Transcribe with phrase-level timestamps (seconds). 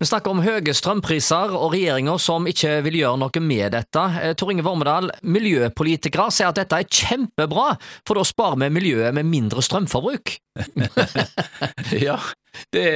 [0.00, 4.04] Vi snakker om høye strømpriser og regjeringer som ikke vil gjøre noe med dette.
[4.22, 7.74] Eh, Tor Inge Vormedal, miljøpolitikere sier at dette er kjempebra,
[8.08, 10.32] for da sparer vi miljøet med mindre strømforbruk.
[12.06, 12.16] ja,
[12.72, 12.86] det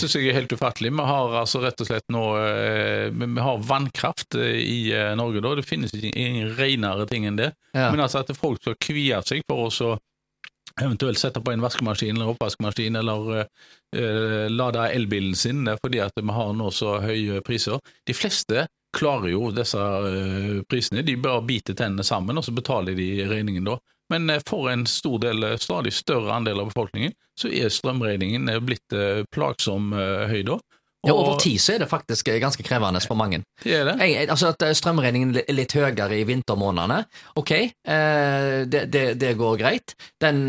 [0.00, 0.94] syns jeg er helt ufattelig.
[0.96, 4.80] Vi har altså rett og slett nå eh, Vi har vannkraft eh, i
[5.20, 5.52] Norge, da.
[5.60, 7.52] Det finnes ikke ingen renere ting enn det.
[7.76, 7.90] Ja.
[7.92, 9.98] Men altså at folk skal kvie seg for å
[10.82, 16.34] eventuelt sette på en vaskemaskin eller oppvaskmaskin, eller uh, lade elbilen sin fordi at vi
[16.34, 17.78] har nå så høye priser.
[18.06, 22.98] De fleste klarer jo disse uh, prisene, de bare biter tennene sammen, og så betaler
[22.98, 23.78] de regningen da.
[24.12, 28.92] Men for en stor del, stadig større andel av befolkningen, så er strømregningen blitt
[29.32, 30.58] plagsom høy da.
[31.04, 33.42] Ja, Over tid så er det faktisk ganske krevende for mange.
[33.62, 33.94] Det er det.
[34.00, 37.00] Jeg, altså At eh, strømregningen er litt høyere i vintermånedene,
[37.40, 39.94] ok, eh, det, det, det, går greit.
[40.22, 40.40] Den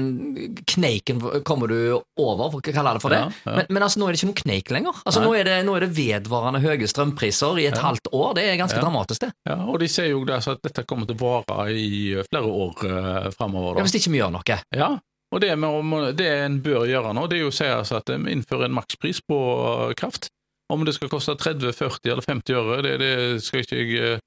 [0.76, 3.24] kneiken kommer du over, for å kalle det for det.
[3.26, 3.56] Ja, ja.
[3.60, 5.02] Men, men, altså nå er det ikke noen kneik lenger.
[5.06, 8.38] Altså nå er, det, nå er, det, vedvarende høye strømpriser i et halvt år.
[8.40, 9.34] Det er ganske dramatisk, det.
[9.50, 12.88] Ja, og de sier jo altså at dette kommer til å vare i flere år
[12.88, 13.84] eh, framover.
[13.86, 14.62] Hvis ikke vi gjør noe.
[14.76, 14.96] Ja,
[15.34, 18.12] og det, med, det en bør gjøre nå, det er jo å si altså at
[18.14, 19.40] vi innfører en makspris på
[20.00, 20.30] kraft.
[20.74, 24.18] Om det skal koste 30, 40 eller 50 øre, det, det skal ikke jeg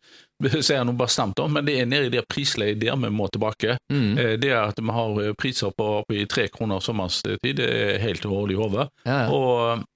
[0.47, 3.27] uh, si noe bastant om, men det er nede i det prisleiet der vi må
[3.33, 3.79] tilbake.
[3.91, 4.13] Mm.
[4.15, 8.27] Uh, det at vi har eh, priser på oppi tre kroner sommerstid, det er helt
[8.29, 8.87] hull i hodet.
[9.03, 9.31] Ja, ja.
[9.35, 9.87] Og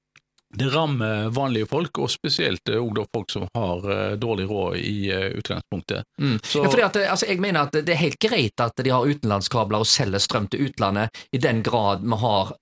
[0.53, 3.87] det rammer vanlige folk, og spesielt også folk som har
[4.21, 4.97] dårlig råd i
[5.39, 6.05] utgangspunktet.
[6.21, 6.35] Mm.
[6.45, 9.81] Så, ja, at, altså, jeg mener at det er helt greit at de har utenlandskabler
[9.81, 12.53] og selger strøm til utlandet, i den grad vi har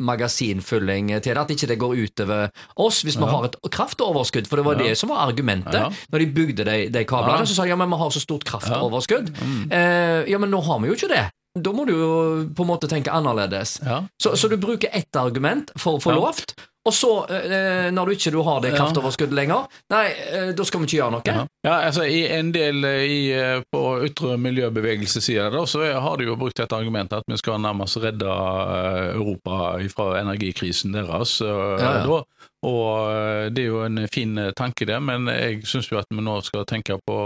[0.00, 2.48] magasinfylling til det, at ikke det går utover
[2.80, 3.32] oss hvis vi ja.
[3.34, 4.48] har et kraftoverskudd.
[4.50, 4.88] For det var ja.
[4.88, 5.90] det som var argumentet ja.
[6.12, 7.48] når de bygde de, de kablene.
[7.48, 9.32] Så sa de ja, men vi har så stort kraftoverskudd.
[9.36, 9.60] Mm.
[9.68, 11.26] Eh, ja, men nå har vi jo ikke det.
[11.58, 12.10] Da må du jo
[12.54, 13.80] på en måte tenke annerledes.
[14.22, 16.54] Så, så, du bruker ett argument for å få lovt,
[16.88, 20.80] og så, eh, når du ikke du har det kraftoverskuddet lenger, nei, eh, da skal
[20.80, 21.24] vi ikke gjøre noe.
[21.28, 23.20] Ja, ja altså I en del eh, i,
[23.68, 28.36] på ytre miljøbevegelsessida så har de jo brukt dette argumentet at vi skal nærmest redde
[29.12, 31.36] Europa fra energikrisen deres.
[31.44, 31.92] Ja, ja.
[32.06, 32.22] Da.
[32.64, 36.40] Og det er jo en fin tanke, det, men jeg syns jo at vi nå
[36.44, 37.20] skal tenke på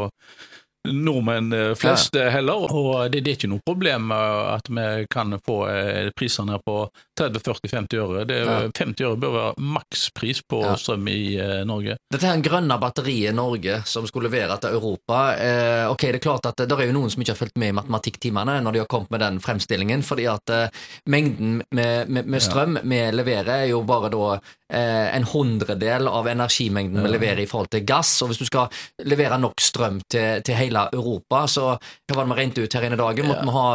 [0.88, 2.28] nordmenn eh, flest ja.
[2.34, 2.68] heller.
[2.74, 6.76] Og det, det, er ikke noe problem at vi kan få eh, prisene på
[7.20, 8.24] 30-40-50 øre.
[8.28, 8.58] Det, ja.
[8.78, 10.74] 50 øre bør være makspris på ja.
[10.80, 11.98] strøm i eh, Norge.
[12.12, 15.20] Dette er en grønne batteriet Norge som skulle levere til Europa.
[15.38, 17.72] Eh, ok, Det er klart at det er jo noen som ikke har fulgt med
[17.72, 22.28] i matematikktimene når de har kommet med den fremstillingen, fordi at eh, mengden med, med,
[22.28, 24.40] med strøm vi leverer, er jo bare da eh,
[24.74, 28.16] en hundredel av energimengden vi leverer i forhold til gass.
[28.24, 28.72] Og hvis du skal
[29.06, 32.86] levere nok strøm til, til hele Europa, så hva var det vi regnet ut her
[32.88, 33.22] inne i dag?
[33.28, 33.66] Måtte vi ha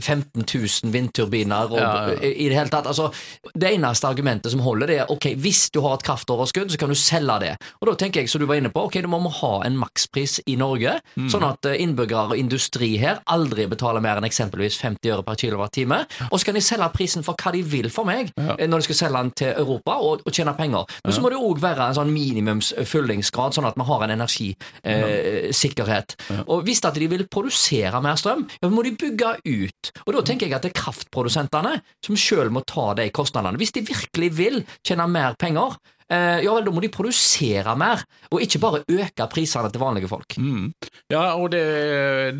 [0.00, 2.30] 15 000 vindturbiner og, ja, ja.
[2.30, 2.88] i det hele tatt.
[2.90, 3.10] Altså,
[3.54, 6.92] det eneste argumentet som holder, det er ok, hvis du har et kraftoverskudd, så kan
[6.92, 7.52] du selge det.
[7.80, 9.78] Og da tenker jeg, som du var inne på, ok, da må vi ha en
[9.80, 11.28] makspris i Norge, mm.
[11.32, 15.40] sånn at eh, innbyggere og industri her aldri betaler mer enn eksempelvis 50 øre per
[15.42, 16.02] kilowattime.
[16.30, 18.56] Og så kan de selge prisen for hva de vil for meg, ja.
[18.58, 19.98] Eh, når de skal selge den til Europa.
[20.02, 20.84] og, og tjene penger.
[21.04, 26.16] Men så må det òg være en sånn minimumsfyllingsgrad, sånn at vi har en energisikkerhet.
[26.28, 29.92] Eh, og hvis at de vil produsere mer strøm, ja, må de bygge ut.
[30.06, 31.72] Og da tenker jeg at det er kraftprodusentene
[32.04, 33.60] som sjøl må ta de kostnadene.
[33.60, 35.76] Hvis de virkelig vil tjene mer penger,
[36.12, 40.10] eh, ja vel, da må de produsere mer, og ikke bare øke prisene til vanlige
[40.10, 40.36] folk.
[40.38, 40.72] Mm.
[41.12, 41.64] Ja, og det,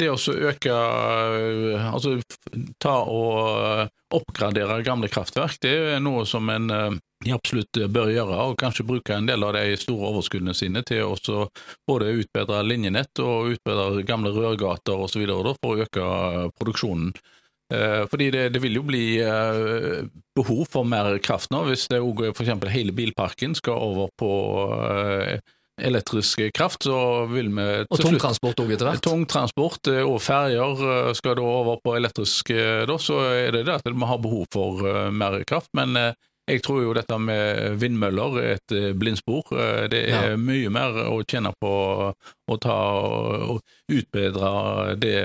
[0.00, 0.72] det å øke
[1.92, 2.16] Altså
[2.80, 7.00] ta og oppgradere gamle kraftverk, det er noe som en eh,
[7.30, 11.44] absolutt bør gjøre, og kanskje bruke en del av de store overskuddene sine til å
[11.86, 15.22] både utbedre linjenett og utbedre gamle rørgater osv.
[15.62, 16.08] for å øke
[16.58, 17.12] produksjonen.
[17.72, 20.04] Eh, fordi det, det, vil jo bli eh,
[20.36, 22.52] behov for mer kraft nå, hvis det òg f.eks.
[22.74, 24.32] hele bilparken skal over på
[24.90, 25.38] eh,
[25.82, 29.04] elektrisk kraft, så vil vi til Og tungtransport òg etter hvert?
[29.06, 32.52] Tungtransport og ferjer skal da over på elektrisk,
[32.90, 35.72] da, så er det det at vi har behov for mer kraft.
[35.78, 35.96] Men
[36.50, 39.52] jeg tror jo dette med vindmøller er et eh, blindspor.
[39.54, 40.40] Eh, det er ja.
[40.40, 41.70] mye mer å tjene på
[42.10, 42.78] å ta
[43.46, 43.62] og
[43.92, 45.20] utbedre det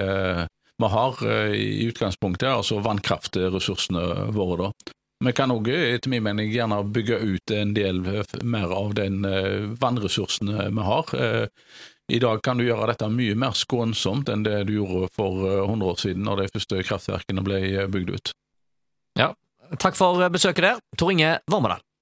[0.78, 4.70] vi har eh, i utgangspunktet, altså vannkraftressursene våre.
[4.70, 4.94] da.
[5.26, 8.04] Vi kan òg, etter min mening, gjerne bygge ut en del
[8.46, 9.26] mer av den
[9.82, 11.10] vannressursene vi har.
[12.14, 15.90] I dag kan du gjøre dette mye mer skånsomt enn det du gjorde for 100
[15.90, 18.32] år siden, når de første kraftverkene ble bygd ut.
[19.18, 19.32] Ja,
[19.76, 21.84] Takk for besøket der, Tor Inge Vormedal.